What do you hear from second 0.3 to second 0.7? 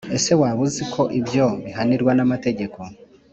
waba